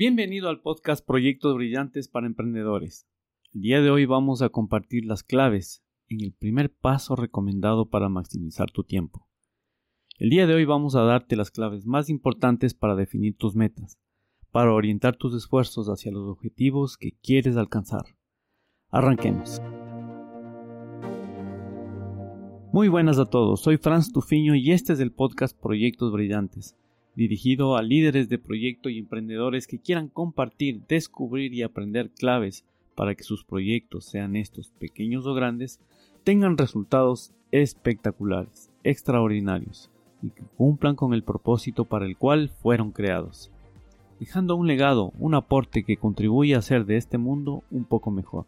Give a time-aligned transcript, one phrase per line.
[0.00, 3.08] Bienvenido al podcast Proyectos Brillantes para Emprendedores.
[3.52, 8.08] El día de hoy vamos a compartir las claves en el primer paso recomendado para
[8.08, 9.26] maximizar tu tiempo.
[10.16, 13.98] El día de hoy vamos a darte las claves más importantes para definir tus metas,
[14.52, 18.04] para orientar tus esfuerzos hacia los objetivos que quieres alcanzar.
[18.90, 19.60] Arranquemos.
[22.72, 26.76] Muy buenas a todos, soy Franz Tufiño y este es el podcast Proyectos Brillantes
[27.18, 33.16] dirigido a líderes de proyecto y emprendedores que quieran compartir, descubrir y aprender claves para
[33.16, 35.80] que sus proyectos, sean estos pequeños o grandes,
[36.22, 39.90] tengan resultados espectaculares, extraordinarios
[40.22, 43.50] y que cumplan con el propósito para el cual fueron creados,
[44.20, 48.46] dejando un legado, un aporte que contribuye a hacer de este mundo un poco mejor.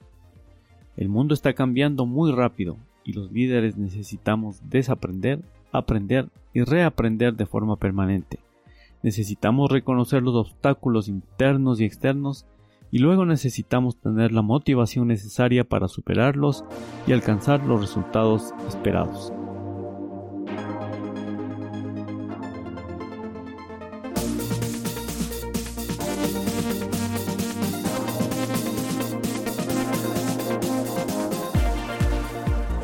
[0.97, 5.41] El mundo está cambiando muy rápido y los líderes necesitamos desaprender,
[5.73, 8.39] aprender y reaprender de forma permanente
[9.03, 12.47] necesitamos reconocer los obstáculos internos y externos
[12.91, 16.65] y luego necesitamos tener la motivación necesaria para superarlos
[17.07, 19.33] y alcanzar los resultados esperados.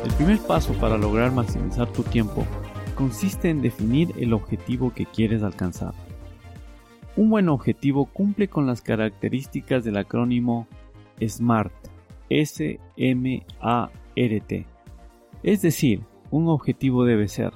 [0.03, 2.45] El primer paso para lograr maximizar tu tiempo
[2.95, 5.93] consiste en definir el objetivo que quieres alcanzar.
[7.17, 10.67] Un buen objetivo cumple con las características del acrónimo
[11.19, 11.73] SMART,
[12.29, 12.77] S-M-A-R-T.
[15.41, 17.53] Es decir, un objetivo debe ser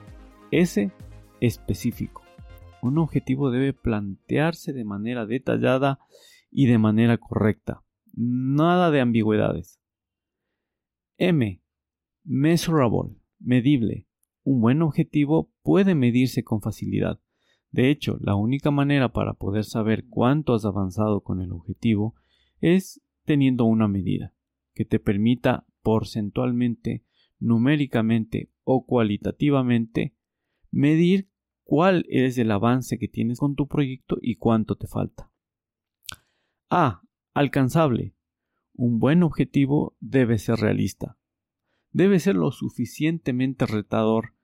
[0.50, 0.89] S
[1.42, 2.23] específico.
[2.82, 6.00] Un objetivo debe plantearse de manera detallada
[6.50, 7.84] y de manera correcta.
[8.16, 9.80] Nada de ambigüedades.
[11.17, 11.62] M.
[12.23, 14.08] Measurable, medible.
[14.44, 17.20] Un buen objetivo puede medirse con facilidad
[17.72, 22.16] de hecho, la única manera para poder saber cuánto has avanzado con el objetivo
[22.59, 24.33] es teniendo una medida
[24.73, 27.05] que te permita porcentualmente,
[27.39, 30.15] numéricamente o cualitativamente
[30.70, 31.30] medir
[31.64, 35.31] cuál es el avance que tienes con tu proyecto y cuánto te falta.
[36.70, 37.02] A.
[37.33, 38.15] Alcanzable.
[38.73, 41.17] Un buen objetivo debe ser realista.
[41.92, 44.36] Debe ser lo suficientemente retador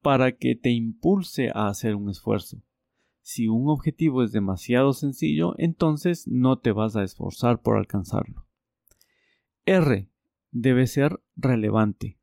[0.00, 2.62] para que te impulse a hacer un esfuerzo.
[3.22, 8.46] Si un objetivo es demasiado sencillo, entonces no te vas a esforzar por alcanzarlo.
[9.64, 10.10] R.
[10.50, 12.18] Debe ser relevante.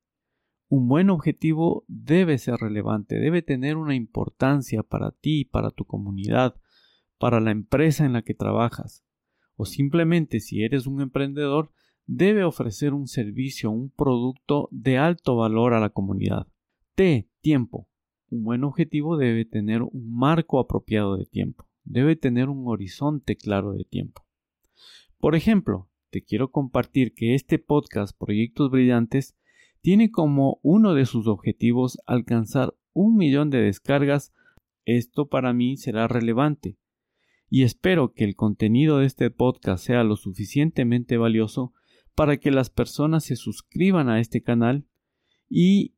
[0.69, 6.55] Un buen objetivo debe ser relevante, debe tener una importancia para ti, para tu comunidad,
[7.17, 9.05] para la empresa en la que trabajas.
[9.55, 11.71] O simplemente si eres un emprendedor,
[12.05, 16.47] debe ofrecer un servicio, un producto de alto valor a la comunidad.
[16.95, 17.29] T.
[17.41, 17.86] Tiempo.
[18.29, 23.73] Un buen objetivo debe tener un marco apropiado de tiempo, debe tener un horizonte claro
[23.73, 24.25] de tiempo.
[25.17, 29.35] Por ejemplo, te quiero compartir que este podcast Proyectos Brillantes
[29.81, 34.33] tiene como uno de sus objetivos alcanzar un millón de descargas.
[34.85, 36.77] Esto para mí será relevante
[37.49, 41.73] y espero que el contenido de este podcast sea lo suficientemente valioso
[42.15, 44.85] para que las personas se suscriban a este canal
[45.49, 45.93] y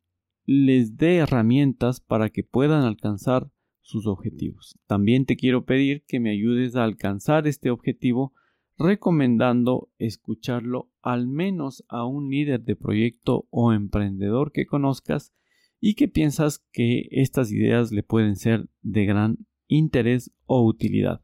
[0.51, 3.51] les dé herramientas para que puedan alcanzar
[3.81, 4.79] sus objetivos.
[4.87, 8.33] También te quiero pedir que me ayudes a alcanzar este objetivo
[8.75, 15.35] recomendando escucharlo al menos a un líder de proyecto o emprendedor que conozcas
[15.79, 21.21] y que piensas que estas ideas le pueden ser de gran interés o utilidad.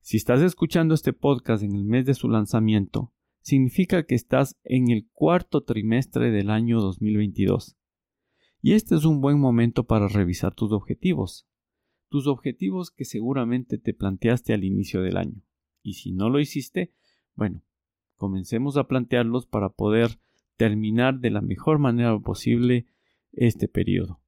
[0.00, 4.92] Si estás escuchando este podcast en el mes de su lanzamiento, significa que estás en
[4.92, 7.78] el cuarto trimestre del año 2022
[8.62, 11.48] y este es un buen momento para revisar tus objetivos.
[12.08, 15.42] Tus objetivos que seguramente te planteaste al inicio del año.
[15.82, 16.92] Y si no lo hiciste,
[17.34, 17.62] bueno,
[18.16, 20.20] comencemos a plantearlos para poder
[20.56, 22.86] terminar de la mejor manera posible
[23.32, 24.20] este periodo.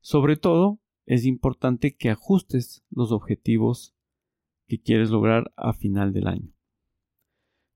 [0.00, 3.94] Sobre todo, es importante que ajustes los objetivos
[4.66, 6.52] que quieres lograr a final del año.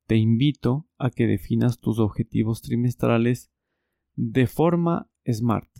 [0.06, 3.50] Te invito a que definas tus objetivos trimestrales
[4.16, 5.70] de forma SMART,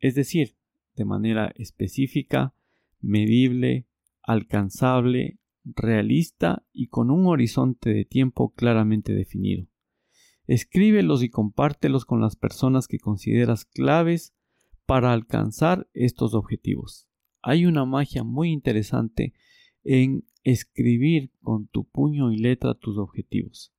[0.00, 0.56] es decir,
[0.96, 2.54] de manera específica,
[3.00, 3.86] medible,
[4.22, 9.66] alcanzable, realista y con un horizonte de tiempo claramente definido.
[10.46, 14.34] Escríbelos y compártelos con las personas que consideras claves
[14.86, 17.06] para alcanzar estos objetivos.
[17.42, 19.34] Hay una magia muy interesante
[19.84, 23.72] en escribir con tu puño y letra tus objetivos.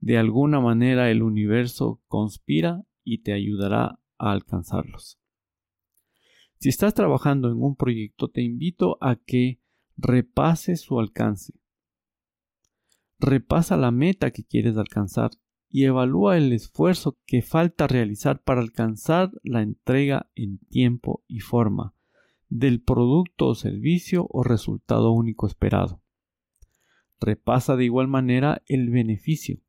[0.00, 5.18] De alguna manera el universo conspira y te ayudará a alcanzarlos.
[6.58, 9.60] Si estás trabajando en un proyecto, te invito a que
[9.96, 11.54] repase su alcance.
[13.18, 15.30] Repasa la meta que quieres alcanzar
[15.68, 21.94] y evalúa el esfuerzo que falta realizar para alcanzar la entrega en tiempo y forma
[22.48, 26.02] del producto o servicio o resultado único esperado.
[27.20, 29.60] Repasa de igual manera el beneficio.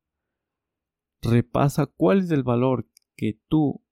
[1.21, 3.83] Repasa cuál es el valor que tú,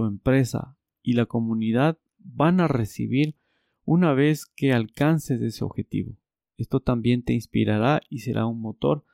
[0.00, 3.36] tu empresa y la comunidad van a recibir
[3.84, 6.16] una vez que alcances ese objetivo.
[6.56, 9.04] Esto también te inspirará y será un motor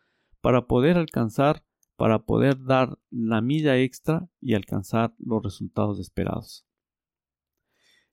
[0.40, 1.64] para poder alcanzar,
[1.96, 6.64] para poder dar la milla extra y alcanzar los resultados esperados.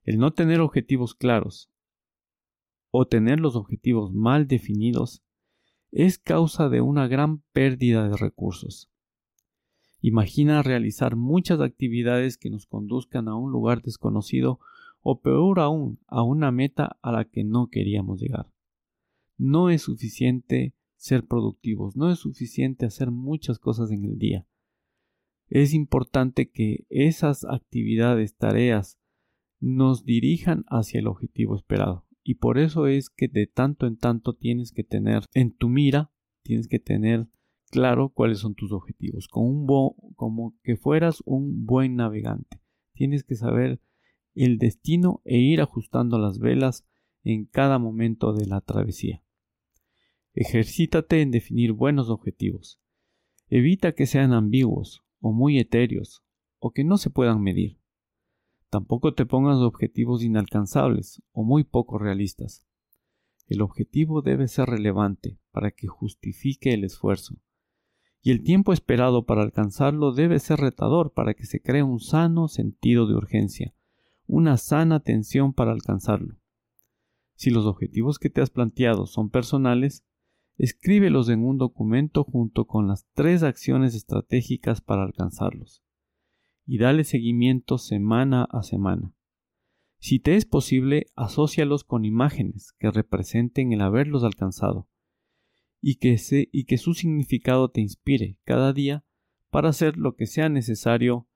[0.02, 1.70] El no tener objetivos claros
[2.90, 5.24] o tener los objetivos mal definidos
[5.92, 8.90] es causa de una gran pérdida de recursos.
[10.06, 14.60] Imagina realizar muchas actividades que nos conduzcan a un lugar desconocido
[15.00, 18.52] o peor aún a una meta a la que no queríamos llegar.
[19.38, 24.46] No es suficiente ser productivos, no es suficiente hacer muchas cosas en el día.
[25.48, 28.98] Es importante que esas actividades, tareas,
[29.58, 32.06] nos dirijan hacia el objetivo esperado.
[32.22, 36.12] Y por eso es que de tanto en tanto tienes que tener en tu mira,
[36.42, 37.26] tienes que tener
[37.74, 42.60] claro cuáles son tus objetivos, como, un como que fueras un buen navegante.
[42.92, 43.80] Tienes que saber
[44.36, 46.86] el destino e ir ajustando las velas
[47.24, 49.24] en cada momento de la travesía.
[50.34, 52.80] Ejercítate en definir buenos objetivos.
[53.48, 56.22] Evita que sean ambiguos o muy etéreos
[56.60, 57.80] o que no se puedan medir.
[58.70, 62.64] Tampoco te pongas objetivos inalcanzables o muy poco realistas.
[63.48, 67.34] El objetivo debe ser relevante para que justifique el esfuerzo.
[68.26, 72.48] Y el tiempo esperado para alcanzarlo debe ser retador para que se cree un sano
[72.48, 73.74] sentido de urgencia,
[74.26, 76.38] una sana tensión para alcanzarlo.
[77.34, 80.06] Si los objetivos que te has planteado son personales,
[80.56, 85.82] escríbelos en un documento junto con las tres acciones estratégicas para alcanzarlos
[86.64, 89.12] y dale seguimiento semana a semana.
[89.98, 94.88] Si te es posible, asócialos con imágenes que representen el haberlos alcanzado
[95.86, 96.18] y que,
[96.50, 99.04] y que su significado te inspire cada día
[99.50, 101.28] para hacer lo que sea necesario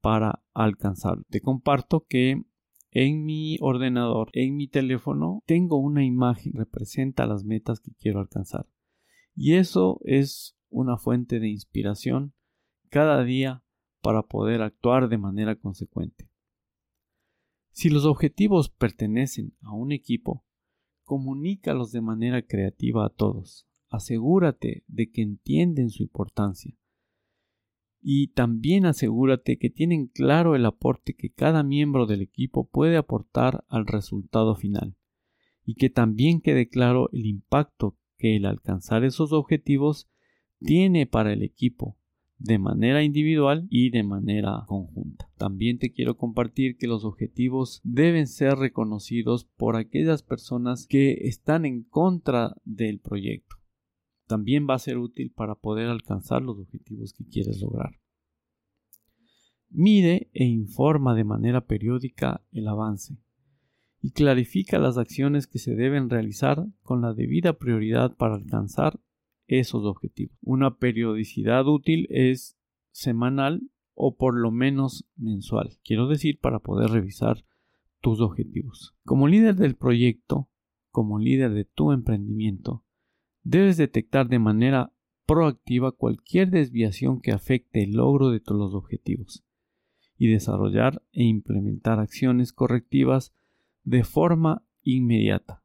[0.00, 1.22] para alcanzarlo.
[1.30, 2.42] Te comparto que
[2.90, 8.18] en mi ordenador, en mi teléfono, tengo una imagen que representa las metas que quiero
[8.18, 8.68] alcanzar.
[9.32, 12.34] Y eso es una fuente de inspiración
[12.88, 13.62] cada día
[14.02, 16.28] para poder actuar de manera consecuente.
[17.70, 20.44] Si los objetivos pertenecen a un equipo,
[21.04, 23.68] comunícalos de manera creativa a todos.
[23.94, 26.74] Asegúrate de que entienden su importancia.
[28.02, 33.64] Y también asegúrate que tienen claro el aporte que cada miembro del equipo puede aportar
[33.68, 34.96] al resultado final.
[35.64, 40.10] Y que también quede claro el impacto que el alcanzar esos objetivos
[40.58, 41.96] tiene para el equipo
[42.38, 45.30] de manera individual y de manera conjunta.
[45.36, 51.64] También te quiero compartir que los objetivos deben ser reconocidos por aquellas personas que están
[51.64, 53.63] en contra del proyecto.
[54.26, 58.00] También va a ser útil para poder alcanzar los objetivos que quieres lograr.
[59.68, 63.18] Mide e informa de manera periódica el avance
[64.00, 69.00] y clarifica las acciones que se deben realizar con la debida prioridad para alcanzar
[69.46, 70.38] esos objetivos.
[70.42, 72.56] Una periodicidad útil es
[72.92, 73.62] semanal
[73.94, 75.78] o por lo menos mensual.
[75.82, 77.44] Quiero decir para poder revisar
[78.00, 78.94] tus objetivos.
[79.04, 80.48] Como líder del proyecto,
[80.90, 82.83] como líder de tu emprendimiento,
[83.44, 84.92] debes detectar de manera
[85.26, 89.44] proactiva cualquier desviación que afecte el logro de todos los objetivos
[90.18, 93.34] y desarrollar e implementar acciones correctivas
[93.84, 95.62] de forma inmediata.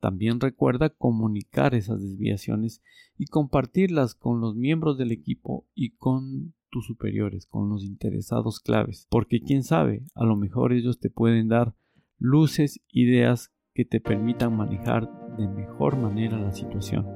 [0.00, 2.82] También recuerda comunicar esas desviaciones
[3.16, 9.08] y compartirlas con los miembros del equipo y con tus superiores, con los interesados claves,
[9.10, 11.74] porque quién sabe, a lo mejor ellos te pueden dar
[12.18, 17.06] luces, ideas que te permitan manejar de mejor manera la situación.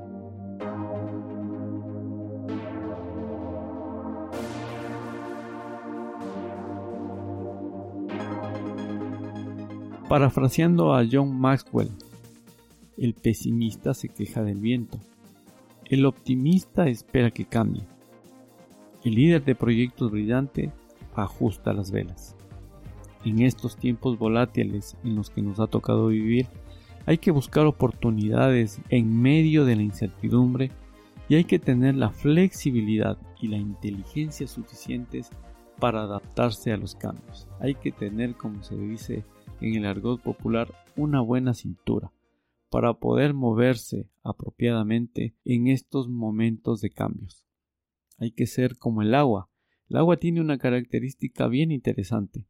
[10.08, 11.90] Parafraseando a John Maxwell,
[12.98, 14.98] el pesimista se queja del viento.
[15.86, 17.82] El optimista espera que cambie.
[19.04, 20.70] El líder de proyectos brillante
[21.16, 22.36] ajusta las velas.
[23.24, 26.46] En estos tiempos volátiles en los que nos ha tocado vivir,
[27.06, 30.70] hay que buscar oportunidades en medio de la incertidumbre
[31.28, 35.30] y hay que tener la flexibilidad y la inteligencia suficientes
[35.78, 37.48] para adaptarse a los cambios.
[37.58, 39.24] Hay que tener, como se dice
[39.60, 42.12] en el argot popular, una buena cintura
[42.70, 47.46] para poder moverse apropiadamente en estos momentos de cambios.
[48.18, 49.50] Hay que ser como el agua.
[49.88, 52.46] El agua tiene una característica bien interesante.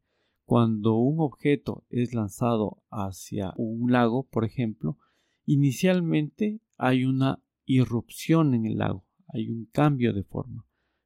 [0.53, 4.99] Cuando un objeto es lanzado hacia un lago, por ejemplo,
[5.47, 10.63] inicialmente hay una irrupción en el lago, hay un cambio de forma,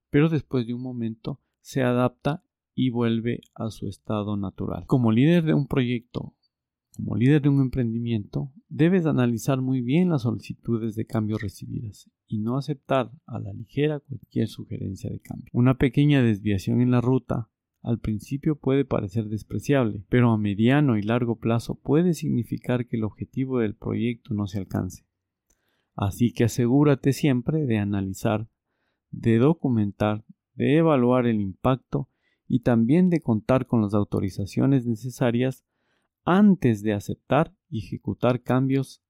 [0.09, 2.43] pero después de un momento se adapta
[2.75, 4.83] y vuelve a su estado natural.
[4.85, 6.35] Como líder de un proyecto,
[6.97, 12.39] como líder de un emprendimiento, debes analizar muy bien las solicitudes de cambio recibidas y
[12.39, 15.49] no aceptar a la ligera cualquier sugerencia de cambio.
[15.53, 17.49] Una pequeña desviación en la ruta
[17.87, 23.05] al principio puede parecer despreciable, pero a mediano y largo plazo puede significar que el
[23.05, 25.05] objetivo del proyecto no se alcance.
[25.95, 28.49] Así que asegúrate siempre de analizar,
[29.09, 30.25] de documentar,
[30.55, 32.09] de evaluar el impacto
[32.45, 35.63] y también de contar con las autorizaciones necesarias
[36.25, 39.01] antes de aceptar y ejecutar cambios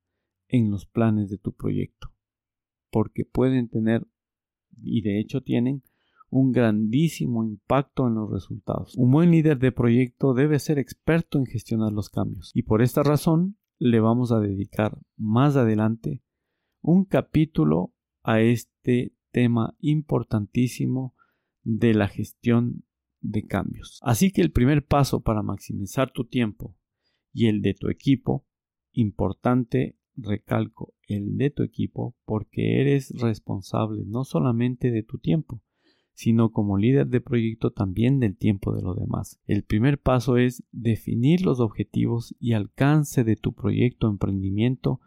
[0.49, 2.13] en los planes de tu proyecto,
[2.91, 4.05] porque pueden tener,
[4.79, 5.81] y de hecho tienen,
[6.29, 8.95] un grandísimo impacto en los resultados.
[8.97, 13.03] Un buen líder de proyecto debe ser experto en gestionar los cambios y por esta
[13.03, 16.21] razón le vamos a dedicar más adelante
[16.81, 17.93] un capítulo
[18.23, 21.15] a este tema importantísimo
[21.63, 22.85] de la gestión
[23.21, 23.99] de cambios.
[24.03, 26.75] Así que el primer paso para maximizar tu tiempo
[27.33, 28.45] y el de tu equipo,
[28.93, 35.61] importante recalco, el de tu equipo, porque eres responsable no solamente de tu tiempo,
[36.17, 39.39] sino como líder de proyecto también del tiempo de los demás.
[39.45, 44.99] El primer paso es definir los objetivos y alcance de tu proyecto emprendimiento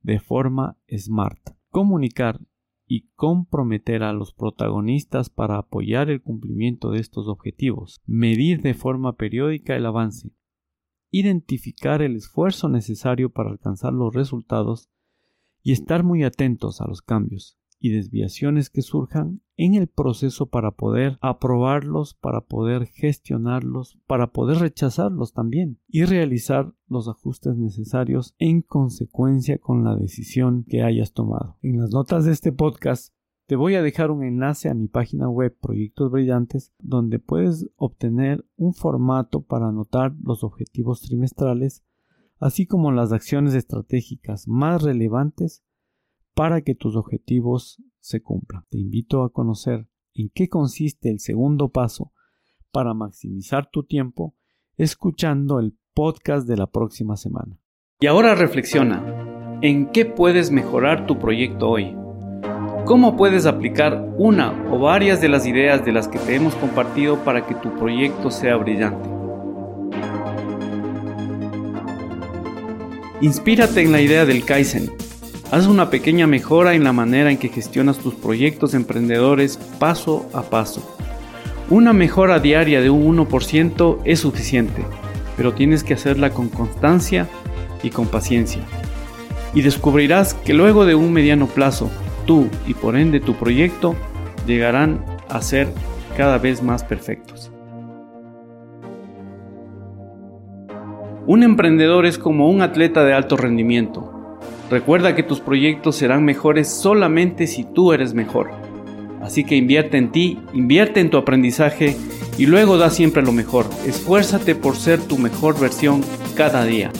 [0.00, 1.50] de forma smart.
[1.68, 2.40] Comunicar
[2.86, 8.00] y comprometer a los protagonistas para apoyar el cumplimiento de estos objetivos.
[8.06, 10.30] Medir de forma periódica el avance.
[11.10, 14.88] Identificar el esfuerzo necesario para alcanzar los resultados
[15.62, 20.72] y estar muy atentos a los cambios y desviaciones que surjan en el proceso para
[20.72, 28.62] poder aprobarlos, para poder gestionarlos, para poder rechazarlos también y realizar los ajustes necesarios en
[28.62, 31.58] consecuencia con la decisión que hayas tomado.
[31.62, 33.14] En las notas de este podcast
[33.46, 38.44] te voy a dejar un enlace a mi página web Proyectos Brillantes donde puedes obtener
[38.56, 41.84] un formato para anotar los objetivos trimestrales
[42.38, 45.62] así como las acciones estratégicas más relevantes
[46.34, 48.64] para que tus objetivos se cumplan.
[48.68, 52.12] Te invito a conocer en qué consiste el segundo paso
[52.72, 54.34] para maximizar tu tiempo
[54.76, 57.58] escuchando el podcast de la próxima semana.
[58.00, 61.96] Y ahora reflexiona, ¿en qué puedes mejorar tu proyecto hoy?
[62.84, 67.24] ¿Cómo puedes aplicar una o varias de las ideas de las que te hemos compartido
[67.24, 69.08] para que tu proyecto sea brillante?
[73.20, 74.90] Inspírate en la idea del Kaizen
[75.50, 80.42] Haz una pequeña mejora en la manera en que gestionas tus proyectos emprendedores paso a
[80.42, 80.82] paso.
[81.70, 84.82] Una mejora diaria de un 1% es suficiente,
[85.36, 87.28] pero tienes que hacerla con constancia
[87.82, 88.62] y con paciencia.
[89.54, 91.90] Y descubrirás que luego de un mediano plazo,
[92.26, 93.94] tú y por ende tu proyecto
[94.46, 95.68] llegarán a ser
[96.16, 97.52] cada vez más perfectos.
[101.26, 104.13] Un emprendedor es como un atleta de alto rendimiento
[104.74, 108.50] Recuerda que tus proyectos serán mejores solamente si tú eres mejor.
[109.22, 111.96] Así que invierte en ti, invierte en tu aprendizaje
[112.38, 113.66] y luego da siempre lo mejor.
[113.86, 116.02] Esfuérzate por ser tu mejor versión
[116.34, 116.90] cada día.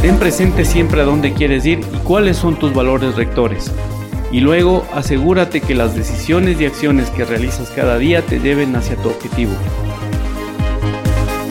[0.00, 3.70] Ten presente siempre a dónde quieres ir y cuáles son tus valores rectores.
[4.32, 8.96] Y luego asegúrate que las decisiones y acciones que realizas cada día te lleven hacia
[8.96, 9.52] tu objetivo.